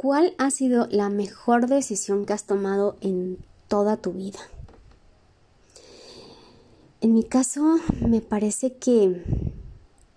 ¿Cuál 0.00 0.32
ha 0.38 0.50
sido 0.50 0.86
la 0.90 1.10
mejor 1.10 1.66
decisión 1.66 2.24
que 2.24 2.32
has 2.32 2.44
tomado 2.44 2.96
en 3.02 3.36
toda 3.68 3.98
tu 3.98 4.12
vida? 4.12 4.38
En 7.02 7.12
mi 7.12 7.22
caso, 7.22 7.78
me 8.00 8.22
parece 8.22 8.72
que 8.72 9.22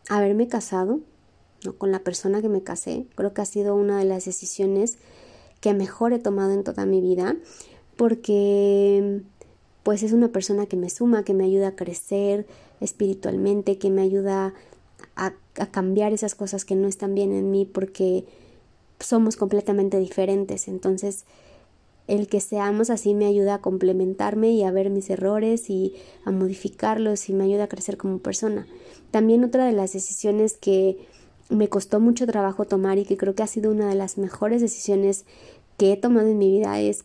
haberme 0.07 0.47
casado 0.47 1.01
¿no? 1.65 1.73
con 1.73 1.91
la 1.91 1.99
persona 1.99 2.41
que 2.41 2.47
me 2.47 2.63
casé, 2.63 3.07
creo 3.15 3.33
que 3.33 3.41
ha 3.41 3.45
sido 3.45 3.75
una 3.75 3.99
de 3.99 4.05
las 4.05 4.23
decisiones 4.23 4.99
que 5.59 5.73
mejor 5.73 6.13
he 6.13 6.19
tomado 6.19 6.53
en 6.53 6.63
toda 6.63 6.85
mi 6.85 7.01
vida, 7.01 7.35
porque 7.97 9.21
pues 9.83 10.01
es 10.01 10.13
una 10.13 10.29
persona 10.29 10.65
que 10.65 10.77
me 10.77 10.89
suma, 10.89 11.25
que 11.25 11.33
me 11.33 11.43
ayuda 11.43 11.67
a 11.67 11.75
crecer 11.75 12.47
espiritualmente, 12.79 13.77
que 13.77 13.89
me 13.89 14.03
ayuda 14.03 14.53
a, 15.17 15.33
a 15.57 15.65
cambiar 15.71 16.13
esas 16.13 16.35
cosas 16.35 16.63
que 16.63 16.75
no 16.75 16.87
están 16.87 17.15
bien 17.15 17.33
en 17.33 17.51
mí, 17.51 17.65
porque 17.65 18.23
somos 19.05 19.35
completamente 19.35 19.99
diferentes. 19.99 20.67
Entonces, 20.67 21.25
el 22.07 22.27
que 22.27 22.41
seamos 22.41 22.89
así 22.89 23.13
me 23.13 23.25
ayuda 23.25 23.55
a 23.55 23.61
complementarme 23.61 24.51
y 24.51 24.63
a 24.63 24.71
ver 24.71 24.89
mis 24.89 25.09
errores 25.09 25.69
y 25.69 25.93
a 26.25 26.31
modificarlos 26.31 27.29
y 27.29 27.33
me 27.33 27.45
ayuda 27.45 27.65
a 27.65 27.69
crecer 27.69 27.97
como 27.97 28.19
persona. 28.19 28.67
También 29.11 29.43
otra 29.43 29.65
de 29.65 29.71
las 29.71 29.93
decisiones 29.93 30.57
que 30.57 30.97
me 31.49 31.69
costó 31.69 31.99
mucho 31.99 32.25
trabajo 32.25 32.65
tomar 32.65 32.97
y 32.97 33.05
que 33.05 33.17
creo 33.17 33.35
que 33.35 33.43
ha 33.43 33.47
sido 33.47 33.71
una 33.71 33.87
de 33.87 33.95
las 33.95 34.17
mejores 34.17 34.61
decisiones 34.61 35.25
que 35.77 35.93
he 35.93 35.97
tomado 35.97 36.27
en 36.27 36.37
mi 36.37 36.51
vida 36.51 36.79
es 36.79 37.03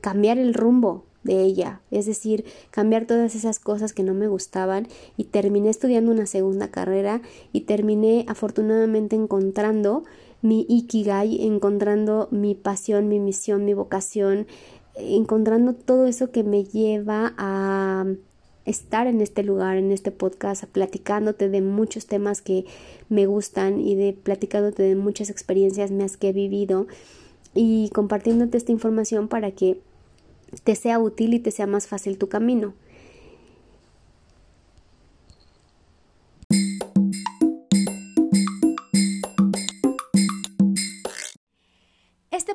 cambiar 0.00 0.38
el 0.38 0.54
rumbo 0.54 1.04
de 1.24 1.42
ella, 1.42 1.80
es 1.90 2.06
decir, 2.06 2.44
cambiar 2.70 3.06
todas 3.06 3.34
esas 3.34 3.58
cosas 3.58 3.92
que 3.92 4.02
no 4.02 4.14
me 4.14 4.28
gustaban 4.28 4.88
y 5.16 5.24
terminé 5.24 5.68
estudiando 5.68 6.10
una 6.10 6.26
segunda 6.26 6.70
carrera 6.70 7.20
y 7.52 7.62
terminé 7.62 8.24
afortunadamente 8.28 9.16
encontrando 9.16 10.04
mi 10.42 10.66
ikigai, 10.68 11.44
encontrando 11.46 12.28
mi 12.30 12.54
pasión, 12.54 13.08
mi 13.08 13.20
misión, 13.20 13.64
mi 13.64 13.74
vocación, 13.74 14.46
encontrando 14.94 15.74
todo 15.74 16.06
eso 16.06 16.30
que 16.30 16.44
me 16.44 16.64
lleva 16.64 17.34
a 17.36 18.06
estar 18.64 19.06
en 19.06 19.20
este 19.20 19.42
lugar, 19.42 19.76
en 19.76 19.92
este 19.92 20.10
podcast, 20.10 20.64
platicándote 20.64 21.48
de 21.48 21.62
muchos 21.62 22.06
temas 22.06 22.42
que 22.42 22.66
me 23.08 23.26
gustan 23.26 23.80
y 23.80 23.94
de 23.94 24.12
platicándote 24.12 24.82
de 24.82 24.94
muchas 24.94 25.30
experiencias 25.30 25.90
más 25.90 26.16
que 26.16 26.28
he 26.28 26.32
vivido 26.32 26.86
y 27.54 27.88
compartiéndote 27.90 28.58
esta 28.58 28.72
información 28.72 29.28
para 29.28 29.52
que 29.52 29.80
te 30.64 30.74
sea 30.74 30.98
útil 30.98 31.34
y 31.34 31.38
te 31.38 31.50
sea 31.50 31.66
más 31.66 31.86
fácil 31.86 32.18
tu 32.18 32.28
camino. 32.28 32.74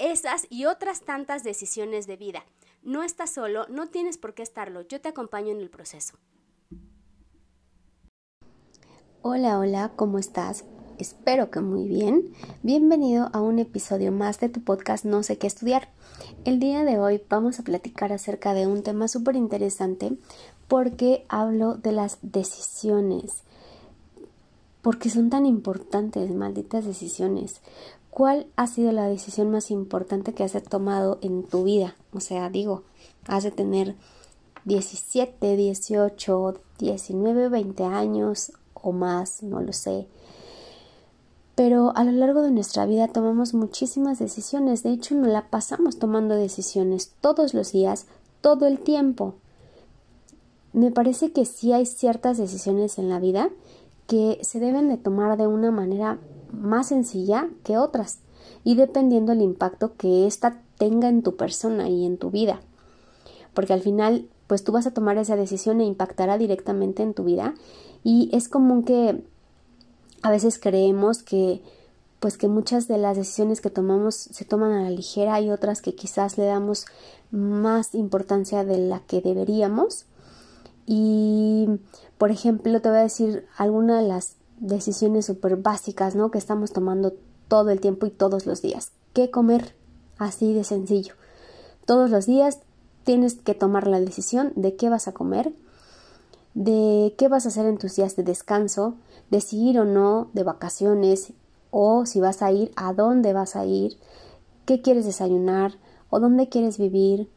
esas 0.00 0.46
y 0.50 0.64
otras 0.64 1.02
tantas 1.02 1.44
decisiones 1.44 2.06
de 2.06 2.16
vida. 2.16 2.44
No 2.82 3.02
estás 3.02 3.30
solo, 3.30 3.66
no 3.68 3.88
tienes 3.88 4.16
por 4.16 4.34
qué 4.34 4.42
estarlo, 4.42 4.80
yo 4.82 5.00
te 5.00 5.10
acompaño 5.10 5.52
en 5.52 5.60
el 5.60 5.70
proceso. 5.70 6.16
Hola, 9.22 9.58
hola, 9.58 9.92
¿cómo 9.96 10.18
estás? 10.18 10.64
Espero 10.98 11.50
que 11.50 11.60
muy 11.60 11.86
bien. 11.86 12.32
Bienvenido 12.62 13.28
a 13.34 13.40
un 13.42 13.58
episodio 13.58 14.12
más 14.12 14.40
de 14.40 14.48
tu 14.48 14.62
podcast 14.62 15.04
No 15.04 15.22
sé 15.22 15.36
qué 15.36 15.46
estudiar. 15.46 15.88
El 16.44 16.58
día 16.58 16.84
de 16.84 16.98
hoy 16.98 17.22
vamos 17.28 17.60
a 17.60 17.62
platicar 17.62 18.12
acerca 18.12 18.54
de 18.54 18.66
un 18.66 18.82
tema 18.82 19.08
súper 19.08 19.36
interesante 19.36 20.12
porque 20.68 21.26
hablo 21.28 21.74
de 21.74 21.92
las 21.92 22.18
decisiones. 22.22 23.42
Porque 24.80 25.10
son 25.10 25.28
tan 25.28 25.44
importantes, 25.44 26.30
malditas 26.34 26.86
decisiones. 26.86 27.60
¿Cuál 28.20 28.48
ha 28.56 28.66
sido 28.66 28.92
la 28.92 29.06
decisión 29.06 29.50
más 29.50 29.70
importante 29.70 30.34
que 30.34 30.44
has 30.44 30.52
tomado 30.64 31.16
en 31.22 31.42
tu 31.42 31.64
vida? 31.64 31.96
O 32.12 32.20
sea, 32.20 32.50
digo, 32.50 32.82
has 33.26 33.44
de 33.44 33.50
tener 33.50 33.94
17, 34.66 35.56
18, 35.56 36.60
19, 36.78 37.48
20 37.48 37.84
años 37.84 38.52
o 38.74 38.92
más, 38.92 39.42
no 39.42 39.62
lo 39.62 39.72
sé. 39.72 40.06
Pero 41.54 41.96
a 41.96 42.04
lo 42.04 42.12
largo 42.12 42.42
de 42.42 42.50
nuestra 42.50 42.84
vida 42.84 43.08
tomamos 43.08 43.54
muchísimas 43.54 44.18
decisiones, 44.18 44.82
de 44.82 44.90
hecho 44.90 45.14
nos 45.14 45.28
la 45.28 45.48
pasamos 45.48 45.98
tomando 45.98 46.34
decisiones 46.34 47.14
todos 47.22 47.54
los 47.54 47.72
días, 47.72 48.04
todo 48.42 48.66
el 48.66 48.80
tiempo. 48.80 49.32
Me 50.74 50.90
parece 50.90 51.32
que 51.32 51.46
sí 51.46 51.72
hay 51.72 51.86
ciertas 51.86 52.36
decisiones 52.36 52.98
en 52.98 53.08
la 53.08 53.18
vida 53.18 53.48
que 54.06 54.40
se 54.42 54.60
deben 54.60 54.90
de 54.90 54.98
tomar 54.98 55.38
de 55.38 55.46
una 55.46 55.70
manera 55.70 56.18
más 56.52 56.88
sencilla 56.88 57.48
que 57.64 57.78
otras 57.78 58.20
y 58.64 58.74
dependiendo 58.74 59.32
el 59.32 59.42
impacto 59.42 59.94
que 59.96 60.26
ésta 60.26 60.62
tenga 60.78 61.08
en 61.08 61.22
tu 61.22 61.36
persona 61.36 61.88
y 61.88 62.06
en 62.06 62.18
tu 62.18 62.30
vida. 62.30 62.60
Porque 63.54 63.72
al 63.72 63.80
final, 63.80 64.28
pues 64.46 64.64
tú 64.64 64.72
vas 64.72 64.86
a 64.86 64.92
tomar 64.92 65.18
esa 65.18 65.36
decisión 65.36 65.80
e 65.80 65.84
impactará 65.84 66.38
directamente 66.38 67.02
en 67.02 67.14
tu 67.14 67.24
vida 67.24 67.54
y 68.04 68.30
es 68.32 68.48
común 68.48 68.84
que 68.84 69.22
a 70.22 70.30
veces 70.30 70.58
creemos 70.58 71.22
que 71.22 71.62
pues 72.20 72.36
que 72.36 72.48
muchas 72.48 72.86
de 72.86 72.98
las 72.98 73.16
decisiones 73.16 73.62
que 73.62 73.70
tomamos 73.70 74.14
se 74.14 74.44
toman 74.44 74.72
a 74.72 74.82
la 74.82 74.90
ligera 74.90 75.40
y 75.40 75.50
otras 75.50 75.80
que 75.80 75.94
quizás 75.94 76.36
le 76.36 76.44
damos 76.44 76.84
más 77.30 77.94
importancia 77.94 78.62
de 78.62 78.76
la 78.76 79.00
que 79.00 79.22
deberíamos. 79.22 80.04
Y, 80.86 81.66
por 82.18 82.30
ejemplo, 82.30 82.82
te 82.82 82.90
voy 82.90 82.98
a 82.98 83.02
decir 83.02 83.46
algunas 83.56 84.02
de 84.02 84.08
las 84.08 84.36
decisiones 84.60 85.26
súper 85.26 85.56
básicas, 85.56 86.14
¿no? 86.14 86.30
Que 86.30 86.38
estamos 86.38 86.72
tomando 86.72 87.14
todo 87.48 87.70
el 87.70 87.80
tiempo 87.80 88.06
y 88.06 88.10
todos 88.10 88.46
los 88.46 88.62
días. 88.62 88.92
¿Qué 89.12 89.30
comer? 89.30 89.74
Así 90.18 90.54
de 90.54 90.64
sencillo. 90.64 91.14
Todos 91.86 92.10
los 92.10 92.26
días 92.26 92.60
tienes 93.04 93.34
que 93.34 93.54
tomar 93.54 93.88
la 93.88 93.98
decisión 93.98 94.52
de 94.54 94.76
qué 94.76 94.88
vas 94.88 95.08
a 95.08 95.12
comer, 95.12 95.52
de 96.54 97.14
qué 97.18 97.28
vas 97.28 97.46
a 97.46 97.48
hacer 97.48 97.66
en 97.66 97.78
tus 97.78 97.96
días 97.96 98.16
de 98.16 98.22
descanso, 98.22 98.94
de 99.30 99.40
si 99.40 99.68
ir 99.68 99.80
o 99.80 99.84
no 99.84 100.28
de 100.32 100.42
vacaciones 100.42 101.32
o 101.70 102.06
si 102.06 102.20
vas 102.20 102.42
a 102.42 102.52
ir, 102.52 102.72
a 102.76 102.92
dónde 102.92 103.32
vas 103.32 103.56
a 103.56 103.64
ir, 103.64 103.96
qué 104.66 104.82
quieres 104.82 105.04
desayunar 105.04 105.74
o 106.10 106.20
dónde 106.20 106.48
quieres 106.48 106.78
vivir, 106.78 107.30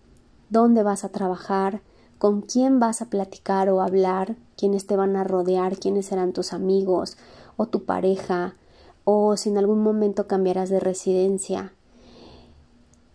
dónde 0.49 0.83
vas 0.83 1.03
a 1.03 1.09
trabajar, 1.09 1.81
con 2.23 2.39
quién 2.39 2.79
vas 2.79 3.01
a 3.01 3.09
platicar 3.09 3.67
o 3.67 3.81
hablar, 3.81 4.37
quiénes 4.55 4.87
te 4.87 4.95
van 4.95 5.17
a 5.17 5.25
rodear, 5.25 5.77
quiénes 5.77 6.05
serán 6.05 6.31
tus 6.31 6.53
amigos 6.53 7.17
o 7.57 7.65
tu 7.65 7.83
pareja, 7.83 8.55
o 9.03 9.35
si 9.35 9.49
en 9.49 9.57
algún 9.57 9.83
momento 9.83 10.25
cambiarás 10.25 10.69
de 10.69 10.79
residencia. 10.79 11.73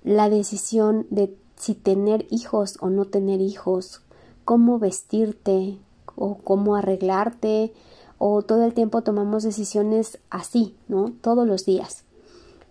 La 0.04 0.28
decisión 0.28 1.06
de 1.08 1.34
si 1.56 1.72
tener 1.72 2.26
hijos 2.28 2.76
o 2.82 2.90
no 2.90 3.06
tener 3.06 3.40
hijos, 3.40 4.02
cómo 4.44 4.78
vestirte 4.78 5.78
o 6.14 6.36
cómo 6.44 6.76
arreglarte, 6.76 7.72
o 8.18 8.42
todo 8.42 8.62
el 8.62 8.74
tiempo 8.74 9.00
tomamos 9.00 9.42
decisiones 9.42 10.18
así, 10.28 10.76
¿no? 10.86 11.14
Todos 11.22 11.48
los 11.48 11.64
días. 11.64 12.04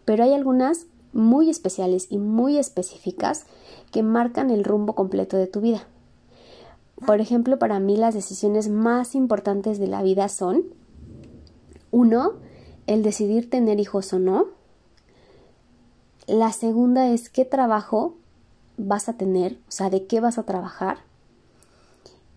Pero 0.05 0.23
hay 0.23 0.35
algunas 0.35 0.85
muy 1.13 1.49
especiales 1.49 2.05
y 2.11 2.19
muy 2.19 2.59
específicas 2.59 3.47
que 3.91 4.03
marcan 4.03 4.51
el 4.51 4.63
rumbo 4.63 4.93
completo 4.93 5.35
de 5.35 5.47
tu 5.47 5.61
vida. 5.61 5.87
Por 7.05 7.21
ejemplo, 7.21 7.59
para 7.59 7.79
mí 7.79 7.95
las 7.95 8.15
decisiones 8.15 8.69
más 8.69 9.13
importantes 9.13 9.77
de 9.77 9.87
la 9.87 10.01
vida 10.01 10.29
son, 10.29 10.63
uno, 11.91 12.33
el 12.87 13.03
decidir 13.03 13.49
tener 13.49 13.79
hijos 13.79 14.11
o 14.13 14.19
no. 14.19 14.47
La 16.25 16.51
segunda 16.51 17.09
es 17.09 17.29
qué 17.29 17.45
trabajo 17.45 18.15
vas 18.77 19.09
a 19.09 19.13
tener, 19.13 19.59
o 19.67 19.71
sea, 19.71 19.89
de 19.89 20.05
qué 20.07 20.19
vas 20.19 20.37
a 20.37 20.43
trabajar. 20.43 20.97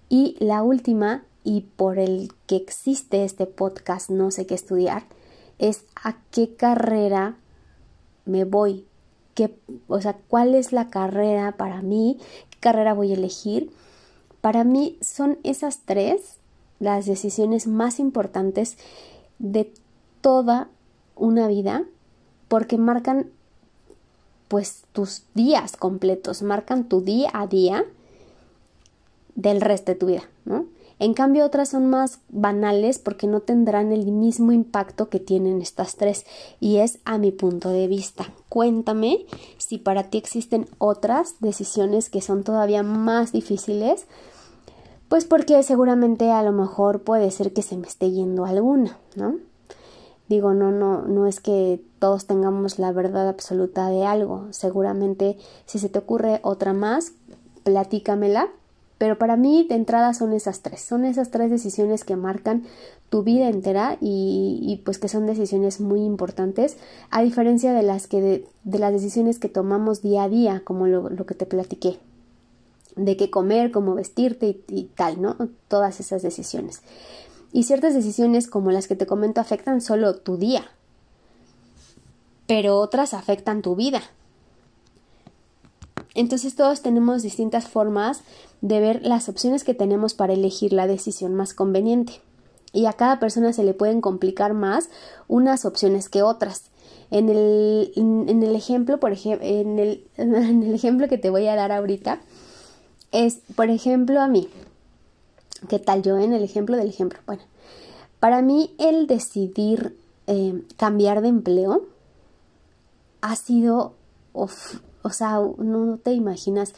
Y 0.08 0.36
la 0.40 0.62
última, 0.62 1.24
y 1.42 1.62
por 1.76 1.98
el 1.98 2.32
que 2.46 2.56
existe 2.56 3.24
este 3.24 3.46
podcast, 3.46 4.10
no 4.10 4.30
sé 4.30 4.46
qué 4.46 4.54
estudiar, 4.54 5.04
es 5.58 5.84
a 6.02 6.16
qué 6.30 6.54
carrera 6.54 7.36
me 8.24 8.44
voy, 8.44 8.86
qué, 9.34 9.58
o 9.88 10.00
sea, 10.00 10.18
cuál 10.28 10.54
es 10.54 10.72
la 10.72 10.90
carrera 10.90 11.56
para 11.56 11.82
mí, 11.82 12.18
qué 12.50 12.58
carrera 12.60 12.92
voy 12.92 13.12
a 13.12 13.14
elegir 13.14 13.70
para 14.40 14.64
mí 14.64 14.98
son 15.00 15.38
esas 15.42 15.81
tres 15.84 16.38
las 16.78 17.06
decisiones 17.06 17.66
más 17.66 18.00
importantes 18.00 18.78
de 19.38 19.72
toda 20.20 20.69
una 21.14 21.46
vida 21.48 21.84
porque 22.48 22.78
marcan 22.78 23.31
pues 24.48 24.84
tus 24.92 25.22
días 25.34 25.76
completos, 25.76 26.42
marcan 26.42 26.88
tu 26.88 27.02
día 27.02 27.31
a 27.32 27.46
día 27.46 27.84
del 29.37 29.60
resto 29.60 29.92
de 29.92 29.98
tu 29.98 30.06
vida, 30.06 30.25
¿no? 30.44 30.66
En 31.00 31.14
cambio, 31.14 31.47
otras 31.47 31.70
son 31.70 31.87
más 31.87 32.20
banales 32.29 32.99
porque 32.99 33.26
no 33.26 33.41
tendrán 33.41 33.91
el 33.91 34.12
mismo 34.12 34.52
impacto 34.52 35.08
que 35.08 35.19
tienen 35.19 35.62
estas 35.62 35.97
tres 35.97 36.26
y 36.61 36.76
es 36.76 36.99
a 37.06 37.17
mi 37.17 37.32
punto 37.32 37.70
de 37.70 37.88
vista. 37.88 38.31
Cuéntame 38.50 39.25
si 39.56 39.79
para 39.79 40.05
ti 40.05 40.19
existen 40.19 40.69
otras 40.76 41.37
decisiones 41.41 42.11
que 42.11 42.20
son 42.20 42.44
todavía 42.44 42.82
más 42.82 43.32
difíciles, 43.32 44.05
pues 45.08 45.25
porque 45.25 45.62
seguramente 45.62 46.31
a 46.32 46.43
lo 46.43 46.52
mejor 46.52 47.00
puede 47.00 47.31
ser 47.31 47.55
que 47.55 47.62
se 47.62 47.79
me 47.79 47.87
esté 47.87 48.11
yendo 48.11 48.44
alguna, 48.44 48.99
¿no? 49.17 49.37
Digo, 50.29 50.53
no, 50.53 50.70
no, 50.70 51.00
no 51.03 51.26
es 51.26 51.41
que 51.41 51.82
todos 51.99 52.26
tengamos 52.26 52.79
la 52.79 52.93
verdad 52.93 53.26
absoluta 53.26 53.88
de 53.88 54.05
algo. 54.05 54.49
Seguramente 54.50 55.38
si 55.64 55.79
se 55.79 55.88
te 55.88 55.99
ocurre 55.99 56.41
otra 56.43 56.75
más, 56.75 57.14
platícamela 57.64 58.50
pero 59.00 59.17
para 59.17 59.38
mí 59.38 59.67
de 59.67 59.76
entrada 59.76 60.12
son 60.12 60.35
esas 60.35 60.61
tres, 60.61 60.82
son 60.82 61.06
esas 61.06 61.31
tres 61.31 61.50
decisiones 61.50 62.05
que 62.05 62.17
marcan 62.17 62.64
tu 63.08 63.23
vida 63.23 63.49
entera 63.49 63.97
y, 63.99 64.82
pues 64.85 64.99
que 64.99 65.08
son 65.08 65.25
decisiones 65.25 65.81
muy 65.81 66.02
importantes, 66.02 66.76
a 67.08 67.23
diferencia 67.23 67.73
de 67.73 67.82
las 67.82 68.06
que 68.06 68.20
de, 68.20 68.79
las 68.79 68.93
decisiones 68.93 69.38
que 69.38 69.49
tomamos 69.49 70.02
día 70.02 70.25
a 70.25 70.29
día, 70.29 70.61
como 70.67 70.87
lo, 70.87 71.25
que 71.25 71.35
te 71.35 71.47
platiqué, 71.47 71.99
de 72.94 73.17
qué 73.17 73.31
comer, 73.31 73.70
cómo 73.70 73.94
vestirte 73.94 74.61
y 74.69 74.91
tal, 74.94 75.23
¿no? 75.23 75.35
Todas 75.69 75.99
esas 75.99 76.20
decisiones. 76.20 76.82
Y 77.55 77.62
ciertas 77.62 77.94
decisiones 77.94 78.49
como 78.49 78.70
las 78.70 78.87
que 78.87 78.96
te 78.96 79.06
comento 79.06 79.41
afectan 79.41 79.81
solo 79.81 80.17
tu 80.17 80.37
día, 80.37 80.70
pero 82.46 82.76
otras 82.76 83.14
afectan 83.14 83.62
tu 83.62 83.76
vida. 83.76 84.03
Entonces 86.14 86.56
todos 86.56 86.82
tenemos 86.82 87.22
distintas 87.22 87.68
formas 87.68 88.22
de 88.60 88.80
ver 88.80 89.02
las 89.02 89.28
opciones 89.28 89.64
que 89.64 89.74
tenemos 89.74 90.14
para 90.14 90.32
elegir 90.32 90.72
la 90.72 90.86
decisión 90.86 91.34
más 91.34 91.54
conveniente. 91.54 92.20
Y 92.72 92.86
a 92.86 92.92
cada 92.92 93.18
persona 93.18 93.52
se 93.52 93.64
le 93.64 93.74
pueden 93.74 94.00
complicar 94.00 94.54
más 94.54 94.88
unas 95.28 95.64
opciones 95.64 96.08
que 96.08 96.22
otras. 96.22 96.70
En 97.10 97.28
el, 97.28 97.92
en, 97.96 98.42
el 98.42 98.54
ejemplo, 98.54 99.00
por 99.00 99.12
ejemplo, 99.12 99.46
en 99.46 99.78
el, 99.78 100.04
en 100.16 100.62
el 100.62 100.74
ejemplo 100.74 101.08
que 101.08 101.18
te 101.18 101.30
voy 101.30 101.46
a 101.46 101.56
dar 101.56 101.72
ahorita, 101.72 102.20
es, 103.12 103.40
por 103.56 103.70
ejemplo, 103.70 104.20
a 104.20 104.28
mí. 104.28 104.48
¿Qué 105.68 105.78
tal 105.78 106.02
yo 106.02 106.16
en 106.16 106.32
el 106.32 106.42
ejemplo 106.42 106.76
del 106.76 106.88
ejemplo? 106.88 107.18
Bueno, 107.26 107.42
para 108.18 108.40
mí 108.40 108.74
el 108.78 109.06
decidir 109.06 109.96
eh, 110.26 110.62
cambiar 110.76 111.22
de 111.22 111.28
empleo 111.28 111.86
ha 113.20 113.36
sido 113.36 113.94
o 115.02 115.11
sea, 115.11 115.41
no 115.58 115.99
te 115.99 116.12
imaginas 116.12 116.75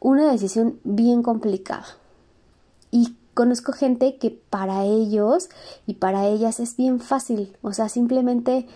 una 0.00 0.30
decisión 0.30 0.80
bien 0.84 1.22
complicada. 1.22 1.86
Y 2.90 3.16
conozco 3.34 3.72
gente 3.72 4.16
que 4.16 4.30
para 4.30 4.84
ellos 4.84 5.48
y 5.86 5.94
para 5.94 6.26
ellas 6.26 6.60
es 6.60 6.76
bien 6.76 7.00
fácil, 7.00 7.56
o 7.62 7.72
sea, 7.72 7.88
simplemente 7.88 8.66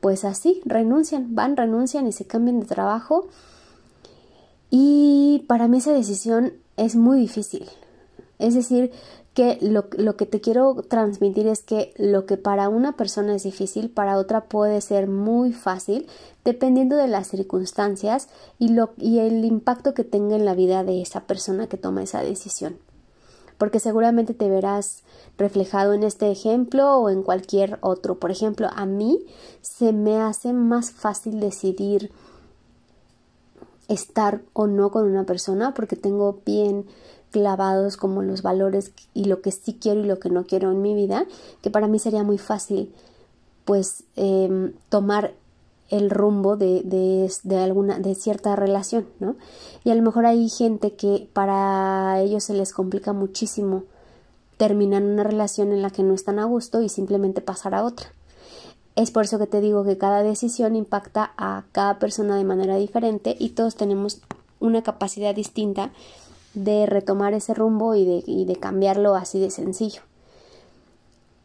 pues 0.00 0.24
así, 0.24 0.62
renuncian, 0.64 1.34
van, 1.34 1.56
renuncian 1.56 2.06
y 2.06 2.12
se 2.12 2.26
cambian 2.26 2.60
de 2.60 2.66
trabajo. 2.66 3.28
Y 4.70 5.44
para 5.46 5.68
mí 5.68 5.78
esa 5.78 5.92
decisión 5.92 6.54
es 6.76 6.96
muy 6.96 7.18
difícil. 7.20 7.68
Es 8.40 8.54
decir, 8.54 8.90
que 9.34 9.58
lo, 9.60 9.86
lo, 9.96 10.16
que 10.16 10.26
te 10.26 10.40
quiero 10.40 10.74
transmitir 10.88 11.46
es 11.46 11.62
que 11.62 11.94
lo 11.96 12.26
que 12.26 12.36
para 12.36 12.68
una 12.68 12.96
persona 12.96 13.34
es 13.36 13.44
difícil, 13.44 13.90
para 13.90 14.16
otra 14.16 14.46
puede 14.46 14.80
ser 14.80 15.06
muy 15.06 15.52
fácil, 15.52 16.06
dependiendo 16.44 16.96
de 16.96 17.06
las 17.06 17.28
circunstancias 17.28 18.28
y, 18.58 18.70
lo, 18.70 18.90
y 18.96 19.20
el 19.20 19.44
impacto 19.44 19.94
que 19.94 20.04
tenga 20.04 20.34
en 20.34 20.44
la 20.44 20.54
vida 20.54 20.82
de 20.82 21.00
esa 21.00 21.22
persona 21.22 21.68
que 21.68 21.76
toma 21.76 22.02
esa 22.02 22.22
decisión. 22.22 22.78
Porque 23.56 23.78
seguramente 23.78 24.34
te 24.34 24.48
verás 24.48 25.02
reflejado 25.36 25.92
en 25.92 26.02
este 26.02 26.30
ejemplo 26.30 26.96
o 26.96 27.10
en 27.10 27.22
cualquier 27.22 27.78
otro. 27.82 28.18
Por 28.18 28.30
ejemplo, 28.30 28.68
a 28.74 28.86
mí 28.86 29.26
se 29.60 29.92
me 29.92 30.18
hace 30.18 30.52
más 30.54 30.90
fácil 30.90 31.40
decidir 31.40 32.10
estar 33.88 34.40
o 34.54 34.66
no 34.66 34.90
con 34.90 35.04
una 35.04 35.24
persona 35.24 35.74
porque 35.74 35.96
tengo 35.96 36.40
bien 36.46 36.86
clavados 37.30 37.96
como 37.96 38.22
los 38.22 38.42
valores 38.42 38.92
y 39.14 39.24
lo 39.24 39.40
que 39.40 39.52
sí 39.52 39.78
quiero 39.80 40.00
y 40.00 40.06
lo 40.06 40.18
que 40.18 40.30
no 40.30 40.44
quiero 40.44 40.70
en 40.70 40.82
mi 40.82 40.94
vida, 40.94 41.26
que 41.62 41.70
para 41.70 41.88
mí 41.88 41.98
sería 41.98 42.22
muy 42.22 42.38
fácil 42.38 42.92
pues 43.64 44.04
em, 44.16 44.72
tomar 44.88 45.32
el 45.90 46.10
rumbo 46.10 46.56
de, 46.56 46.82
de, 46.82 47.30
de, 47.42 47.58
alguna, 47.58 47.98
de 47.98 48.14
cierta 48.14 48.54
relación, 48.56 49.06
¿no? 49.18 49.36
Y 49.84 49.90
a 49.90 49.94
lo 49.94 50.02
mejor 50.02 50.24
hay 50.26 50.48
gente 50.48 50.92
que 50.94 51.28
para 51.32 52.20
ellos 52.20 52.44
se 52.44 52.54
les 52.54 52.72
complica 52.72 53.12
muchísimo 53.12 53.84
terminar 54.56 55.02
una 55.02 55.24
relación 55.24 55.72
en 55.72 55.82
la 55.82 55.90
que 55.90 56.02
no 56.02 56.14
están 56.14 56.38
a 56.38 56.44
gusto 56.44 56.82
y 56.82 56.88
simplemente 56.88 57.40
pasar 57.40 57.74
a 57.74 57.82
otra. 57.82 58.12
Es 58.94 59.10
por 59.10 59.24
eso 59.24 59.38
que 59.38 59.46
te 59.46 59.60
digo 59.60 59.84
que 59.84 59.98
cada 59.98 60.22
decisión 60.22 60.76
impacta 60.76 61.32
a 61.36 61.64
cada 61.72 61.98
persona 61.98 62.36
de 62.36 62.44
manera 62.44 62.76
diferente 62.76 63.34
y 63.38 63.50
todos 63.50 63.74
tenemos 63.74 64.20
una 64.60 64.82
capacidad 64.82 65.34
distinta 65.34 65.90
de 66.54 66.86
retomar 66.86 67.34
ese 67.34 67.54
rumbo 67.54 67.94
y 67.94 68.04
de, 68.04 68.56
cambiarlo 68.56 69.14
así 69.14 69.40
de 69.40 69.50
sencillo. 69.50 70.02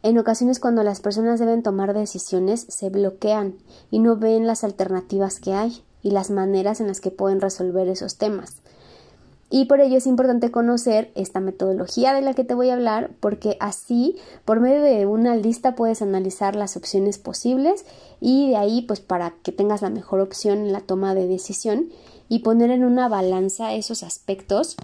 En 0.02 0.18
ocasiones 0.18 0.60
cuando 0.60 0.82
las 0.82 1.00
personas 1.00 1.40
deben 1.40 1.62
tomar 1.62 1.94
decisiones 1.94 2.66
se 2.68 2.90
bloquean 2.90 3.54
y 3.90 3.98
no 3.98 4.16
ven 4.16 4.46
las 4.46 4.62
alternativas 4.62 5.40
que 5.40 5.52
hay 5.54 5.82
y 6.02 6.10
las 6.10 6.30
maneras 6.30 6.80
en 6.80 6.86
las 6.86 7.00
que 7.00 7.10
pueden 7.10 7.40
resolver 7.40 7.88
esos 7.88 8.16
temas. 8.16 8.62
Y 9.48 9.66
por 9.66 9.80
ello 9.80 9.96
es 9.96 10.06
importante 10.06 10.50
conocer 10.50 11.12
esta 11.14 11.38
metodología 11.38 12.12
de 12.12 12.20
la 12.20 12.34
que 12.34 12.42
te 12.42 12.54
voy 12.54 12.70
a 12.70 12.74
hablar 12.74 13.10
porque 13.20 13.56
así 13.60 14.16
por 14.44 14.58
medio 14.58 14.82
de 14.82 15.06
una 15.06 15.36
lista 15.36 15.76
puedes 15.76 16.02
analizar 16.02 16.56
las 16.56 16.76
opciones 16.76 17.18
posibles 17.18 17.84
y 18.20 18.50
de 18.50 18.56
ahí 18.56 18.82
pues 18.82 19.00
para 19.00 19.34
que 19.44 19.52
tengas 19.52 19.82
la 19.82 19.90
mejor 19.90 20.18
opción 20.20 20.58
en 20.58 20.72
la 20.72 20.80
toma 20.80 21.14
de 21.14 21.28
decisión 21.28 21.90
y 22.28 22.40
poner 22.40 22.70
en 22.70 22.84
una 22.84 23.08
balanza 23.08 23.72
esos 23.72 24.02
aspectos 24.02 24.76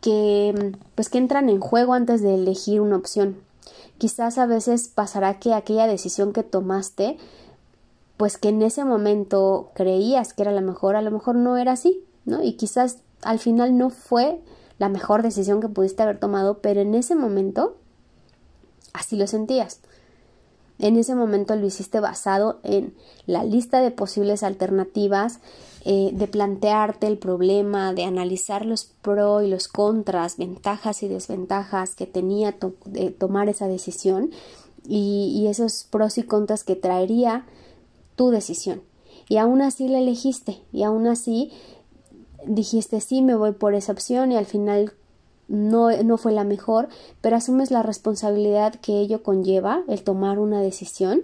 que 0.00 0.74
pues 0.94 1.08
que 1.08 1.18
entran 1.18 1.48
en 1.48 1.60
juego 1.60 1.94
antes 1.94 2.22
de 2.22 2.34
elegir 2.34 2.80
una 2.80 2.96
opción. 2.96 3.36
Quizás 3.98 4.38
a 4.38 4.46
veces 4.46 4.88
pasará 4.88 5.38
que 5.38 5.52
aquella 5.52 5.86
decisión 5.86 6.32
que 6.32 6.42
tomaste 6.42 7.18
pues 8.16 8.36
que 8.36 8.50
en 8.50 8.60
ese 8.60 8.84
momento 8.84 9.70
creías 9.74 10.34
que 10.34 10.42
era 10.42 10.52
la 10.52 10.60
mejor, 10.60 10.94
a 10.94 11.02
lo 11.02 11.10
mejor 11.10 11.36
no 11.36 11.56
era 11.56 11.72
así, 11.72 12.04
¿no? 12.26 12.42
Y 12.42 12.52
quizás 12.52 12.98
al 13.22 13.38
final 13.38 13.78
no 13.78 13.88
fue 13.88 14.42
la 14.78 14.90
mejor 14.90 15.22
decisión 15.22 15.60
que 15.60 15.68
pudiste 15.68 16.02
haber 16.02 16.18
tomado, 16.18 16.58
pero 16.58 16.80
en 16.80 16.94
ese 16.94 17.14
momento 17.14 17.76
así 18.92 19.16
lo 19.16 19.26
sentías. 19.26 19.80
En 20.80 20.96
ese 20.96 21.14
momento 21.14 21.54
lo 21.56 21.66
hiciste 21.66 22.00
basado 22.00 22.58
en 22.62 22.94
la 23.26 23.44
lista 23.44 23.82
de 23.82 23.90
posibles 23.90 24.42
alternativas, 24.42 25.40
eh, 25.84 26.10
de 26.12 26.26
plantearte 26.26 27.06
el 27.06 27.18
problema, 27.18 27.92
de 27.92 28.04
analizar 28.04 28.64
los 28.64 28.84
pros 28.84 29.44
y 29.44 29.48
los 29.48 29.68
contras, 29.68 30.38
ventajas 30.38 31.02
y 31.02 31.08
desventajas 31.08 31.94
que 31.94 32.06
tenía 32.06 32.56
tomar 33.18 33.48
esa 33.48 33.68
decisión 33.68 34.30
y, 34.86 35.32
y 35.36 35.48
esos 35.48 35.86
pros 35.90 36.16
y 36.16 36.22
contras 36.22 36.64
que 36.64 36.76
traería 36.76 37.44
tu 38.16 38.30
decisión. 38.30 38.82
Y 39.28 39.36
aún 39.36 39.62
así 39.62 39.86
la 39.86 39.98
elegiste 39.98 40.62
y 40.72 40.82
aún 40.82 41.06
así 41.06 41.52
dijiste 42.46 43.00
sí, 43.00 43.20
me 43.20 43.34
voy 43.34 43.52
por 43.52 43.74
esa 43.74 43.92
opción 43.92 44.32
y 44.32 44.36
al 44.36 44.46
final 44.46 44.94
no, 45.50 45.90
no 46.02 46.16
fue 46.16 46.32
la 46.32 46.44
mejor, 46.44 46.88
pero 47.20 47.36
asumes 47.36 47.70
la 47.70 47.82
responsabilidad 47.82 48.76
que 48.76 49.00
ello 49.00 49.22
conlleva, 49.22 49.82
el 49.88 50.02
tomar 50.02 50.38
una 50.38 50.62
decisión 50.62 51.22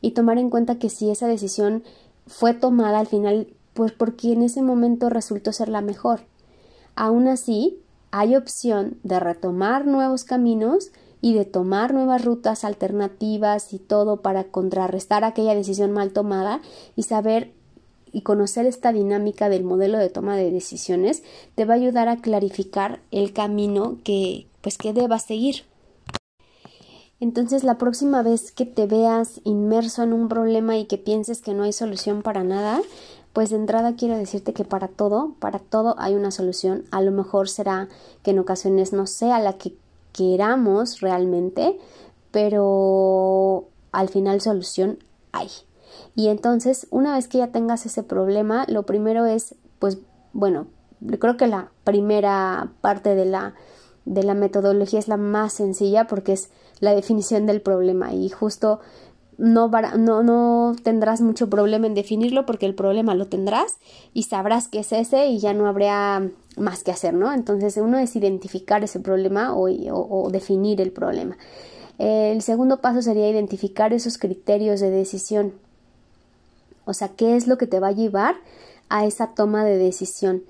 y 0.00 0.12
tomar 0.12 0.38
en 0.38 0.50
cuenta 0.50 0.78
que 0.78 0.88
si 0.88 1.10
esa 1.10 1.26
decisión 1.26 1.82
fue 2.26 2.54
tomada 2.54 3.00
al 3.00 3.08
final, 3.08 3.48
pues 3.74 3.92
porque 3.92 4.32
en 4.32 4.42
ese 4.42 4.62
momento 4.62 5.10
resultó 5.10 5.52
ser 5.52 5.68
la 5.68 5.80
mejor. 5.80 6.20
Aún 6.94 7.26
así, 7.26 7.78
hay 8.12 8.36
opción 8.36 8.98
de 9.02 9.18
retomar 9.18 9.84
nuevos 9.86 10.24
caminos 10.24 10.92
y 11.20 11.34
de 11.34 11.44
tomar 11.44 11.92
nuevas 11.92 12.24
rutas 12.24 12.64
alternativas 12.64 13.72
y 13.72 13.78
todo 13.78 14.22
para 14.22 14.44
contrarrestar 14.44 15.24
aquella 15.24 15.54
decisión 15.54 15.90
mal 15.90 16.12
tomada 16.12 16.60
y 16.96 17.02
saber 17.02 17.52
y 18.12 18.22
conocer 18.22 18.66
esta 18.66 18.92
dinámica 18.92 19.48
del 19.48 19.64
modelo 19.64 19.98
de 19.98 20.08
toma 20.08 20.36
de 20.36 20.50
decisiones 20.50 21.22
te 21.54 21.64
va 21.64 21.74
a 21.74 21.76
ayudar 21.76 22.08
a 22.08 22.16
clarificar 22.16 23.00
el 23.10 23.32
camino 23.32 23.98
que 24.04 24.46
pues 24.60 24.76
que 24.76 24.92
debas 24.92 25.24
seguir. 25.24 25.64
Entonces 27.20 27.64
la 27.64 27.76
próxima 27.76 28.22
vez 28.22 28.50
que 28.50 28.64
te 28.64 28.86
veas 28.86 29.40
inmerso 29.44 30.02
en 30.02 30.12
un 30.12 30.28
problema 30.28 30.78
y 30.78 30.86
que 30.86 30.96
pienses 30.96 31.42
que 31.42 31.52
no 31.52 31.64
hay 31.64 31.72
solución 31.72 32.22
para 32.22 32.44
nada, 32.44 32.80
pues 33.32 33.50
de 33.50 33.56
entrada 33.56 33.94
quiero 33.94 34.16
decirte 34.16 34.52
que 34.52 34.64
para 34.64 34.88
todo, 34.88 35.34
para 35.38 35.58
todo 35.58 35.94
hay 35.98 36.14
una 36.14 36.30
solución. 36.30 36.84
A 36.90 37.02
lo 37.02 37.12
mejor 37.12 37.48
será 37.48 37.88
que 38.22 38.32
en 38.32 38.38
ocasiones 38.38 38.92
no 38.92 39.06
sea 39.06 39.38
la 39.38 39.54
que 39.54 39.74
queramos 40.12 41.00
realmente, 41.00 41.78
pero 42.30 43.66
al 43.92 44.08
final 44.08 44.40
solución 44.40 44.98
hay. 45.32 45.48
Y 46.14 46.28
entonces, 46.28 46.86
una 46.90 47.14
vez 47.14 47.28
que 47.28 47.38
ya 47.38 47.48
tengas 47.48 47.86
ese 47.86 48.02
problema, 48.02 48.64
lo 48.68 48.84
primero 48.84 49.26
es, 49.26 49.54
pues, 49.78 49.98
bueno, 50.32 50.66
creo 51.18 51.36
que 51.36 51.46
la 51.46 51.70
primera 51.84 52.72
parte 52.80 53.14
de 53.14 53.24
la, 53.24 53.54
de 54.04 54.22
la 54.22 54.34
metodología 54.34 54.98
es 54.98 55.08
la 55.08 55.16
más 55.16 55.52
sencilla 55.52 56.06
porque 56.06 56.32
es 56.32 56.50
la 56.80 56.94
definición 56.94 57.46
del 57.46 57.60
problema 57.60 58.12
y 58.12 58.28
justo 58.28 58.80
no, 59.40 59.70
no, 59.70 60.22
no 60.22 60.76
tendrás 60.82 61.22
mucho 61.22 61.48
problema 61.48 61.86
en 61.86 61.94
definirlo 61.94 62.44
porque 62.44 62.66
el 62.66 62.74
problema 62.74 63.14
lo 63.14 63.26
tendrás 63.26 63.78
y 64.12 64.24
sabrás 64.24 64.68
que 64.68 64.80
es 64.80 64.92
ese 64.92 65.28
y 65.28 65.38
ya 65.38 65.54
no 65.54 65.66
habría 65.66 66.30
más 66.58 66.84
que 66.84 66.90
hacer, 66.90 67.14
¿no? 67.14 67.32
Entonces 67.32 67.78
uno 67.78 67.98
es 67.98 68.14
identificar 68.16 68.84
ese 68.84 69.00
problema 69.00 69.54
o, 69.54 69.68
o 69.68 70.30
definir 70.30 70.80
el 70.82 70.92
problema. 70.92 71.38
El 71.98 72.42
segundo 72.42 72.80
paso 72.80 73.00
sería 73.00 73.30
identificar 73.30 73.92
esos 73.92 74.18
criterios 74.18 74.80
de 74.80 74.90
decisión. 74.90 75.54
O 76.90 76.94
sea, 76.94 77.08
¿qué 77.08 77.36
es 77.36 77.46
lo 77.46 77.58
que 77.58 77.66
te 77.66 77.80
va 77.80 77.88
a 77.88 77.92
llevar 77.92 78.36
a 78.88 79.06
esa 79.06 79.28
toma 79.28 79.64
de 79.64 79.78
decisión? 79.78 80.42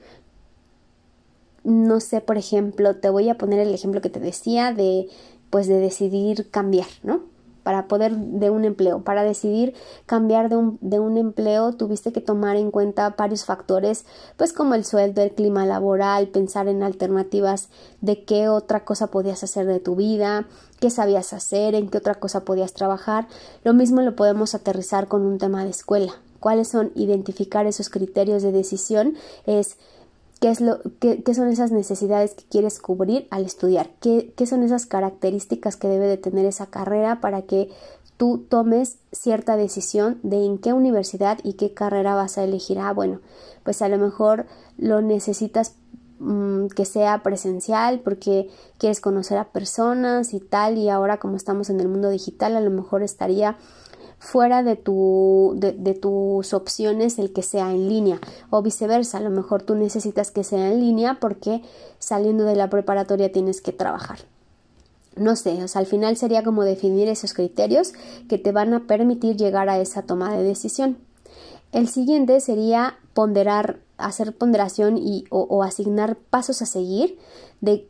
No 1.63 2.01
sé, 2.01 2.21
por 2.21 2.39
ejemplo, 2.39 2.97
te 2.97 3.11
voy 3.11 3.29
a 3.29 3.39
poner 3.39 3.61
el 3.61 3.75
ejemplo 3.75 4.01
que 4.01 4.11
te 4.11 4.21
decía 4.21 4.73
de 4.73 5.09
pues 5.51 5.67
de 5.67 5.79
decidir 5.79 6.51
cambiar, 6.51 6.87
¿no? 7.03 7.23
para 7.63 7.89
poder 7.89 8.17
de 8.17 8.51
un 8.51 8.65
empleo. 8.65 9.03
Para 9.03 9.23
decidir 9.23 9.75
cambiar 10.07 10.49
de 10.49 10.57
un, 10.57 10.79
de 10.81 10.99
un, 10.99 11.19
empleo 11.19 11.73
tuviste 11.73 12.13
que 12.13 12.21
tomar 12.21 12.57
en 12.57 12.71
cuenta 12.71 13.15
varios 13.17 13.45
factores, 13.45 14.05
pues 14.37 14.53
como 14.53 14.75
el 14.75 14.85
sueldo, 14.85 15.23
el 15.23 15.33
clima 15.33 15.67
laboral, 15.67 16.29
pensar 16.29 16.69
en 16.69 16.83
alternativas 16.83 17.69
de 18.01 18.25
qué 18.25 18.49
otra 18.49 18.85
cosa 18.85 19.09
podías 19.09 19.43
hacer 19.45 19.67
de 19.67 19.81
tu 19.81 19.97
vida, 19.97 20.47
qué 20.81 20.91
sabías 20.91 21.33
hacer, 21.33 21.75
en 21.75 21.89
qué 21.89 21.99
otra 21.99 22.17
cosa 22.17 22.45
podías 22.45 22.73
trabajar. 22.73 23.29
Lo 23.65 23.75
mismo 23.75 24.01
lo 24.01 24.17
podemos 24.17 24.55
aterrizar 24.55 25.09
con 25.09 25.23
un 25.23 25.39
tema 25.39 25.65
de 25.65 25.71
escuela. 25.71 26.15
¿Cuáles 26.41 26.69
son? 26.69 26.91
Identificar 26.95 27.67
esos 27.67 27.89
criterios 27.91 28.43
de 28.43 28.51
decisión 28.51 29.15
es 29.47 29.77
qué, 30.41 30.49
es 30.49 30.61
lo, 30.61 30.81
qué, 30.99 31.23
son 31.35 31.49
esas 31.49 31.71
necesidades 31.71 32.35
que 32.35 32.45
quieres 32.45 32.81
cubrir 32.81 33.29
al 33.31 33.45
estudiar, 33.45 33.91
¿Qué, 34.01 34.33
qué 34.37 34.47
son 34.47 34.63
esas 34.63 34.87
características 34.87 35.77
que 35.77 35.89
debe 35.89 36.07
de 36.07 36.17
tener 36.17 36.47
esa 36.47 36.67
carrera 36.67 37.21
para 37.21 37.43
que 37.43 37.69
tú 38.21 38.45
tomes 38.51 38.99
cierta 39.13 39.57
decisión 39.57 40.21
de 40.23 40.45
en 40.45 40.59
qué 40.59 40.75
universidad 40.75 41.39
y 41.43 41.55
qué 41.55 41.73
carrera 41.73 42.15
vas 42.15 42.37
a 42.37 42.45
elegir. 42.45 42.79
Ah, 42.79 42.93
bueno, 42.93 43.21
pues 43.63 43.81
a 43.81 43.89
lo 43.89 43.97
mejor 43.97 44.45
lo 44.77 45.01
necesitas 45.01 45.75
mm, 46.19 46.67
que 46.67 46.85
sea 46.85 47.23
presencial 47.23 48.01
porque 48.01 48.51
quieres 48.77 49.01
conocer 49.01 49.39
a 49.39 49.53
personas 49.53 50.35
y 50.35 50.41
tal 50.41 50.77
y 50.77 50.91
ahora 50.91 51.17
como 51.17 51.37
estamos 51.37 51.71
en 51.71 51.81
el 51.81 51.89
mundo 51.89 52.11
digital 52.11 52.57
a 52.57 52.61
lo 52.61 52.71
mejor 52.71 53.03
estaría 53.03 53.57
fuera 54.21 54.63
de, 54.63 54.77
tu, 54.77 55.55
de, 55.57 55.73
de, 55.73 55.95
tus 55.95 56.53
opciones 56.53 57.19
el 57.19 57.33
que 57.33 57.43
sea 57.43 57.73
en 57.73 57.89
línea 57.89 58.21
o 58.51 58.63
viceversa. 58.63 59.19
A 59.19 59.23
lo 59.23 59.31
mejor 59.31 59.63
tú 59.63 59.75
necesitas 59.75 60.31
que 60.31 60.45
sea 60.45 60.71
en 60.71 60.79
línea 60.79 61.19
porque 61.19 61.63
saliendo 61.99 62.45
de 62.45 62.55
la 62.55 62.69
preparatoria 62.69 63.33
tienes 63.33 63.63
que 63.63 63.73
trabajar. 63.73 64.21
No 65.17 65.37
sé, 65.37 65.65
o 65.65 65.69
sea, 65.69 65.81
al 65.81 65.87
final 65.87 66.17
sería 66.19 66.45
como 66.45 66.65
definir 66.65 67.09
esos 67.09 67.33
criterios 67.33 67.95
que 68.29 68.39
te 68.39 68.53
van 68.53 68.75
a 68.75 68.87
permitir 68.87 69.37
llegar 69.37 69.71
a 69.71 69.81
esa 69.81 70.03
toma 70.03 70.37
de 70.37 70.45
decisión. 70.45 70.99
El 71.73 71.89
siguiente 71.89 72.41
sería 72.41 72.99
ponderar, 73.15 73.81
hacer 73.97 74.37
ponderación 74.37 74.99
y, 74.99 75.25
o, 75.31 75.41
o 75.41 75.63
asignar 75.63 76.17
pasos 76.17 76.61
a 76.61 76.67
seguir 76.67 77.19
de 77.61 77.89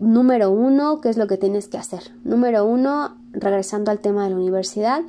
número 0.00 0.50
uno, 0.50 1.00
qué 1.00 1.08
es 1.08 1.16
lo 1.16 1.28
que 1.28 1.36
tienes 1.36 1.68
que 1.68 1.78
hacer. 1.78 2.10
Número 2.24 2.64
uno, 2.64 3.16
regresando 3.32 3.92
al 3.92 4.00
tema 4.00 4.24
de 4.24 4.30
la 4.30 4.36
universidad, 4.36 5.02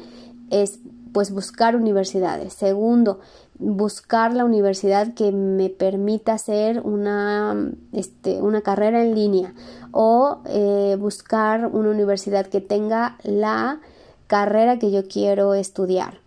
es 0.49 0.79
pues 1.13 1.31
buscar 1.31 1.75
universidades. 1.75 2.53
Segundo, 2.53 3.19
buscar 3.59 4.33
la 4.33 4.45
universidad 4.45 5.13
que 5.13 5.31
me 5.31 5.69
permita 5.69 6.33
hacer 6.33 6.81
una, 6.81 7.71
este, 7.91 8.41
una 8.41 8.61
carrera 8.61 9.03
en 9.03 9.13
línea 9.13 9.53
o 9.91 10.41
eh, 10.45 10.97
buscar 10.99 11.67
una 11.67 11.91
universidad 11.91 12.47
que 12.47 12.61
tenga 12.61 13.17
la 13.23 13.79
carrera 14.27 14.79
que 14.79 14.91
yo 14.91 15.07
quiero 15.07 15.53
estudiar 15.53 16.19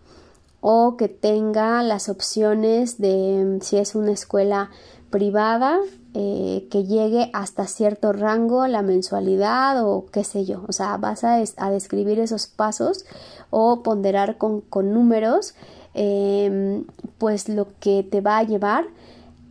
o 0.61 0.95
que 0.97 1.09
tenga 1.09 1.83
las 1.83 2.09
opciones 2.09 2.97
de 2.97 3.59
si 3.61 3.77
es 3.77 3.93
una 3.93 4.11
escuela 4.11 4.71
privada 5.09 5.79
eh, 6.13 6.67
que 6.71 6.83
llegue 6.83 7.29
hasta 7.33 7.67
cierto 7.67 8.11
rango 8.11 8.65
la 8.67 8.81
mensualidad 8.81 9.85
o 9.85 10.07
qué 10.07 10.23
sé 10.23 10.45
yo. 10.45 10.63
O 10.67 10.73
sea, 10.73 10.97
vas 10.97 11.23
a, 11.23 11.37
describir 11.69 12.19
esos 12.19 12.47
pasos 12.47 13.05
o 13.49 13.83
ponderar 13.83 14.37
con, 14.37 14.63
números 14.73 15.55
em, 15.93 16.85
pues 17.17 17.49
lo 17.49 17.67
que 17.79 18.03
te 18.03 18.21
va 18.21 18.37
a 18.37 18.43
llevar 18.43 18.85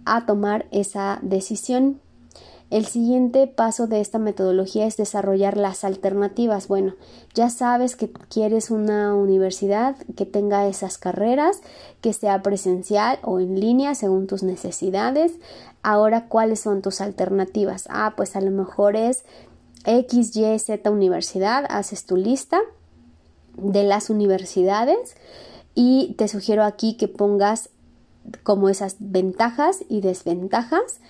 a 0.04 0.26
tomar 0.26 0.66
esa 0.70 1.18
decisión 1.22 2.00
el 2.68 2.84
siguiente 2.86 3.46
paso 3.46 3.86
de 3.86 4.00
esta 4.00 4.18
metodología 4.18 4.86
es 4.86 4.96
desarrollar 4.96 5.56
las 5.56 5.84
alternativas. 5.84 6.66
Bueno, 6.66 6.94
ya 7.32 7.48
sabes 7.48 7.94
que 7.94 8.10
quieres 8.10 8.72
una 8.72 9.14
universidad 9.14 9.96
que 10.16 10.26
tenga 10.26 10.66
esas 10.66 10.98
carreras, 10.98 11.60
que 12.00 12.12
sea 12.12 12.42
presencial 12.42 13.20
o 13.22 13.38
en 13.38 13.60
línea 13.60 13.94
según 13.94 14.26
tus 14.26 14.42
necesidades. 14.42 15.34
Ahora, 15.84 16.26
¿cuáles 16.26 16.58
son 16.58 16.82
tus 16.82 17.00
alternativas? 17.00 17.86
Ah, 17.88 18.14
pues 18.16 18.34
a 18.34 18.40
lo 18.40 18.50
mejor 18.50 18.96
es 18.96 19.24
X, 19.84 20.34
Y, 20.34 20.58
Z 20.58 20.90
universidad. 20.90 21.66
Haces 21.68 22.04
tu 22.04 22.16
lista 22.16 22.60
de 23.56 23.84
las 23.84 24.10
universidades 24.10 25.16
y 25.74 26.14
te 26.18 26.28
sugiero 26.28 26.64
aquí 26.64 26.96
que 26.96 27.08
pongas 27.08 27.70
como 28.42 28.68
esas 28.68 28.96
ventajas 28.98 29.84
y 29.88 30.00
desventajas 30.00 31.00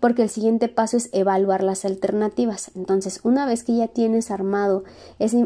porque 0.00 0.22
el 0.22 0.30
siguiente 0.30 0.68
paso 0.68 0.96
es 0.96 1.10
evaluar 1.12 1.62
las 1.62 1.84
alternativas. 1.84 2.70
Entonces, 2.74 3.20
una 3.22 3.46
vez 3.46 3.64
que 3.64 3.76
ya 3.76 3.86
tienes 3.86 4.30
armado 4.30 4.84
esa, 5.18 5.36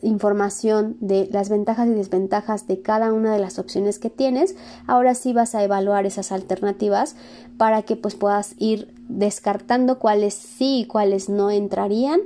información 0.00 0.96
de 1.00 1.28
las 1.32 1.48
ventajas 1.48 1.88
y 1.88 1.92
desventajas 1.92 2.68
de 2.68 2.80
cada 2.82 3.12
una 3.12 3.32
de 3.32 3.40
las 3.40 3.58
opciones 3.58 3.98
que 3.98 4.10
tienes, 4.10 4.54
ahora 4.86 5.14
sí 5.16 5.32
vas 5.32 5.56
a 5.56 5.64
evaluar 5.64 6.06
esas 6.06 6.30
alternativas 6.30 7.16
para 7.56 7.82
que 7.82 7.96
pues 7.96 8.14
puedas 8.14 8.54
ir 8.58 8.94
descartando 9.08 9.98
cuáles 9.98 10.34
sí 10.34 10.80
y 10.80 10.86
cuáles 10.86 11.28
no 11.28 11.50
entrarían. 11.50 12.20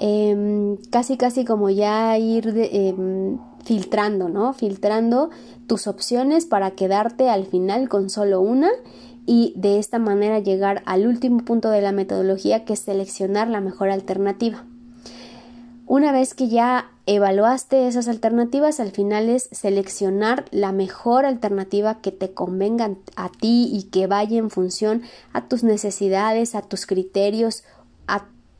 Em, 0.00 0.76
casi 0.90 1.16
casi 1.16 1.44
como 1.44 1.70
ya 1.70 2.18
ir 2.18 2.52
em, 2.72 3.38
filtrando, 3.64 4.28
¿no? 4.28 4.52
Filtrando 4.52 5.30
tus 5.66 5.86
opciones 5.86 6.46
para 6.46 6.72
quedarte 6.72 7.28
al 7.28 7.46
final 7.46 7.88
con 7.88 8.10
solo 8.10 8.40
una 8.40 8.70
y 9.26 9.54
de 9.56 9.78
esta 9.78 9.98
manera 9.98 10.38
llegar 10.38 10.82
al 10.84 11.06
último 11.06 11.44
punto 11.44 11.70
de 11.70 11.80
la 11.80 11.92
metodología 11.92 12.64
que 12.64 12.74
es 12.74 12.80
seleccionar 12.80 13.48
la 13.48 13.60
mejor 13.60 13.88
alternativa. 13.90 14.64
Una 15.86 16.12
vez 16.12 16.34
que 16.34 16.48
ya 16.48 16.90
evaluaste 17.06 17.86
esas 17.86 18.08
alternativas, 18.08 18.80
al 18.80 18.90
final 18.90 19.28
es 19.28 19.48
seleccionar 19.52 20.46
la 20.50 20.72
mejor 20.72 21.26
alternativa 21.26 22.00
que 22.00 22.10
te 22.10 22.32
convenga 22.32 22.90
a 23.16 23.28
ti 23.28 23.68
y 23.70 23.84
que 23.90 24.06
vaya 24.06 24.38
en 24.38 24.48
función 24.48 25.02
a 25.34 25.46
tus 25.46 25.62
necesidades, 25.62 26.54
a 26.54 26.62
tus 26.62 26.86
criterios, 26.86 27.64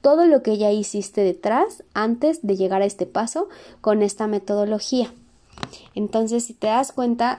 todo 0.04 0.26
lo 0.26 0.42
que 0.42 0.58
ya 0.58 0.70
hiciste 0.70 1.23
detrás 1.23 1.82
antes 1.94 2.46
de 2.46 2.56
llegar 2.56 2.82
a 2.82 2.84
este 2.84 3.06
paso 3.06 3.49
con 3.80 4.02
esta 4.02 4.26
metodología. 4.26 5.11
Entonces, 5.94 6.44
si 6.44 6.52
te 6.52 6.66
das 6.66 6.92
cuenta, 6.92 7.38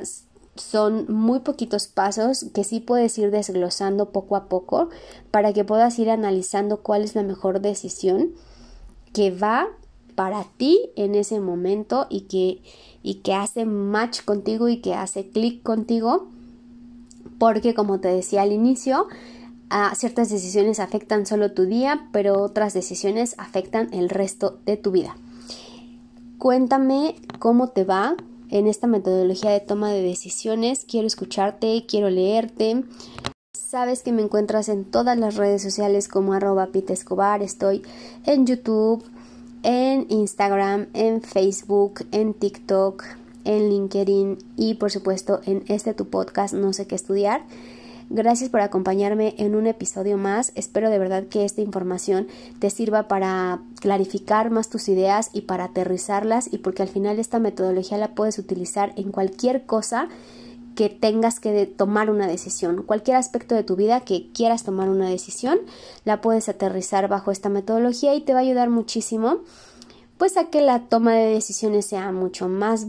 son 0.55 1.05
muy 1.07 1.41
poquitos 1.41 1.85
pasos 1.85 2.47
que 2.55 2.63
sí 2.63 2.79
puedes 2.79 3.15
ir 3.19 3.29
desglosando 3.29 4.09
poco 4.09 4.35
a 4.35 4.45
poco 4.45 4.89
para 5.29 5.53
que 5.53 5.63
puedas 5.63 5.99
ir 5.99 6.09
analizando 6.09 6.77
cuál 6.77 7.03
es 7.03 7.13
la 7.13 7.21
mejor 7.21 7.61
decisión 7.61 8.31
que 9.13 9.29
va 9.29 9.67
para 10.15 10.43
ti 10.57 10.89
en 10.95 11.13
ese 11.13 11.39
momento 11.39 12.07
y 12.09 12.21
que, 12.21 12.63
y 13.03 13.21
que 13.21 13.35
hace 13.35 13.65
match 13.65 14.23
contigo 14.25 14.69
y 14.69 14.77
que 14.77 14.95
hace 14.95 15.29
clic 15.29 15.61
contigo 15.61 16.29
porque 17.37 17.75
como 17.75 17.99
te 17.99 18.07
decía 18.07 18.41
al 18.41 18.53
inicio 18.53 19.07
a 19.69 19.93
ciertas 19.95 20.29
decisiones 20.29 20.79
afectan 20.79 21.25
solo 21.25 21.53
tu 21.53 21.65
día 21.65 22.07
pero 22.11 22.41
otras 22.41 22.73
decisiones 22.73 23.35
afectan 23.37 23.93
el 23.93 24.09
resto 24.09 24.59
de 24.65 24.77
tu 24.77 24.91
vida 24.91 25.15
cuéntame 26.37 27.15
cómo 27.39 27.69
te 27.69 27.83
va 27.83 28.15
en 28.49 28.67
esta 28.67 28.87
metodología 28.87 29.51
de 29.51 29.59
toma 29.59 29.91
de 29.91 30.01
decisiones. 30.01 30.85
Quiero 30.87 31.07
escucharte, 31.07 31.85
quiero 31.87 32.09
leerte. 32.09 32.83
Sabes 33.53 34.03
que 34.03 34.11
me 34.11 34.21
encuentras 34.21 34.69
en 34.69 34.85
todas 34.85 35.17
las 35.17 35.35
redes 35.35 35.61
sociales 35.61 36.07
como 36.07 36.33
arroba 36.33 36.69
Escobar. 36.87 37.41
Estoy 37.41 37.81
en 38.25 38.45
YouTube, 38.45 39.03
en 39.63 40.05
Instagram, 40.09 40.87
en 40.93 41.21
Facebook, 41.21 42.05
en 42.11 42.33
TikTok, 42.33 43.03
en 43.43 43.69
LinkedIn 43.69 44.37
y 44.55 44.75
por 44.75 44.91
supuesto 44.91 45.41
en 45.45 45.63
este 45.67 45.93
tu 45.93 46.09
podcast 46.09 46.53
No 46.53 46.73
sé 46.73 46.87
qué 46.87 46.95
estudiar. 46.95 47.43
Gracias 48.09 48.49
por 48.49 48.61
acompañarme 48.61 49.33
en 49.37 49.55
un 49.55 49.65
episodio 49.65 50.17
más. 50.17 50.51
Espero 50.55 50.89
de 50.89 50.99
verdad 50.99 51.25
que 51.25 51.43
esta 51.43 51.61
información 51.61 52.27
te 52.59 52.69
sirva 52.69 53.07
para 53.07 53.61
clarificar 53.81 54.51
más 54.51 54.69
tus 54.69 54.89
ideas 54.89 55.31
y 55.33 55.41
para 55.41 55.65
aterrizarlas 55.65 56.51
y 56.51 56.59
porque 56.59 56.83
al 56.83 56.89
final 56.89 57.17
esta 57.17 57.39
metodología 57.39 57.97
la 57.97 58.13
puedes 58.13 58.37
utilizar 58.37 58.93
en 58.95 59.11
cualquier 59.11 59.65
cosa 59.65 60.07
que 60.75 60.89
tengas 60.89 61.39
que 61.39 61.65
tomar 61.65 62.09
una 62.11 62.27
decisión. 62.27 62.83
Cualquier 62.83 63.17
aspecto 63.17 63.55
de 63.55 63.63
tu 63.63 63.75
vida 63.75 64.01
que 64.01 64.31
quieras 64.33 64.63
tomar 64.63 64.89
una 64.89 65.09
decisión, 65.09 65.59
la 66.03 66.21
puedes 66.21 66.47
aterrizar 66.47 67.07
bajo 67.07 67.31
esta 67.31 67.49
metodología 67.49 68.13
y 68.13 68.21
te 68.21 68.33
va 68.33 68.39
a 68.39 68.43
ayudar 68.43 68.69
muchísimo 68.69 69.39
pues 70.17 70.37
a 70.37 70.45
que 70.45 70.61
la 70.61 70.87
toma 70.87 71.13
de 71.13 71.33
decisiones 71.33 71.85
sea 71.85 72.11
mucho 72.11 72.47
más 72.47 72.87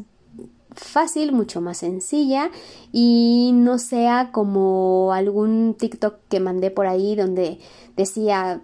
fácil, 0.77 1.33
mucho 1.33 1.61
más 1.61 1.79
sencilla 1.79 2.51
y 2.93 3.51
no 3.55 3.79
sea 3.79 4.31
como 4.33 5.13
algún 5.13 5.75
TikTok 5.75 6.17
que 6.29 6.41
mandé 6.41 6.71
por 6.71 6.87
ahí 6.87 7.17
donde 7.17 7.59
decía 7.97 8.63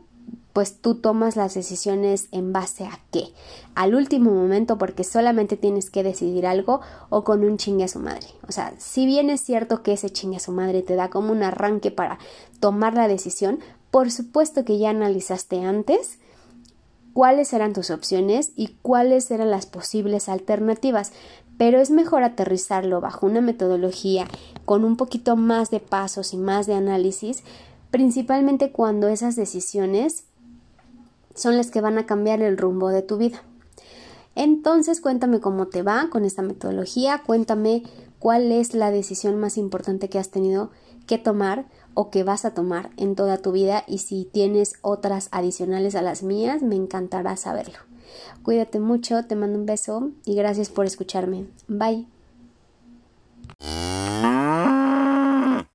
pues 0.53 0.81
tú 0.81 0.97
tomas 0.97 1.37
las 1.37 1.55
decisiones 1.55 2.29
en 2.31 2.53
base 2.53 2.85
a 2.85 3.01
qué, 3.11 3.29
al 3.75 3.95
último 3.95 4.33
momento 4.33 4.77
porque 4.77 5.05
solamente 5.05 5.57
tienes 5.57 5.91
que 5.91 6.03
decidir 6.03 6.47
algo 6.47 6.81
o 7.09 7.25
con 7.25 7.43
un 7.43 7.57
chingue 7.57 7.85
a 7.85 7.89
su 7.89 7.99
madre. 8.01 8.27
O 8.47 8.53
sea, 8.53 8.75
si 8.79 9.07
bien 9.07 9.31
es 9.31 9.41
cierto 9.41 9.83
que 9.83 9.95
ese 9.95 10.11
chingue 10.11 10.37
a 10.37 10.41
su 10.41 10.53
madre 10.53 10.83
te 10.83 10.95
da 10.95 11.09
como 11.09 11.33
un 11.33 11.43
arranque 11.43 11.91
para 11.91 12.19
tomar 12.61 12.95
la 12.95 13.09
decisión, 13.09 13.61
por 13.91 14.11
supuesto 14.11 14.65
que 14.65 14.79
ya 14.79 14.91
analizaste 14.91 15.65
antes 15.65 16.19
cuáles 17.13 17.53
eran 17.53 17.73
tus 17.73 17.91
opciones 17.91 18.53
y 18.57 18.77
cuáles 18.83 19.31
eran 19.31 19.51
las 19.51 19.67
posibles 19.67 20.29
alternativas, 20.29 21.13
pero 21.59 21.81
es 21.81 21.91
mejor 21.91 22.23
aterrizarlo 22.23 23.01
bajo 23.01 23.27
una 23.27 23.41
metodología 23.41 24.27
con 24.65 24.85
un 24.85 24.97
poquito 24.97 25.37
más 25.37 25.71
de 25.71 25.81
pasos 25.81 26.35
y 26.35 26.37
más 26.37 26.67
de 26.67 26.75
análisis, 26.75 27.43
principalmente 27.91 28.73
cuando 28.73 29.09
esas 29.09 29.37
decisiones 29.37 30.25
son 31.35 31.57
las 31.57 31.71
que 31.71 31.81
van 31.81 31.99
a 31.99 32.07
cambiar 32.07 32.43
el 32.43 32.59
rumbo 32.59 32.89
de 32.89 33.03
tu 33.03 33.17
vida. 33.17 33.43
Entonces 34.35 35.01
cuéntame 35.01 35.41
cómo 35.41 35.67
te 35.67 35.83
va 35.83 36.09
con 36.11 36.25
esta 36.25 36.43
metodología, 36.43 37.23
cuéntame 37.25 37.83
cuál 38.19 38.51
es 38.51 38.75
la 38.75 38.91
decisión 38.91 39.39
más 39.39 39.59
importante 39.59 40.09
que 40.09 40.19
has 40.19 40.31
tenido 40.31 40.71
que 41.07 41.19
tomar 41.19 41.67
o 41.95 42.11
que 42.11 42.25
vas 42.25 42.45
a 42.45 42.55
tomar 42.55 42.91
en 42.97 43.15
toda 43.15 43.39
tu 43.39 43.53
vida 43.53 43.85
y 43.87 43.99
si 43.99 44.25
tienes 44.25 44.75
otras 44.81 45.29
adicionales 45.33 45.95
a 45.95 46.03
las 46.03 46.23
mías, 46.23 46.63
me 46.63 46.77
encantará 46.77 47.37
saberlo. 47.37 47.92
Cuídate 48.43 48.81
mucho, 48.81 49.25
te 49.25 49.37
mando 49.37 49.59
un 49.59 49.67
beso 49.67 50.11
y 50.25 50.35
gracias 50.35 50.69
por 50.69 50.87
escucharme. 50.87 51.47
Bye. 51.69 52.07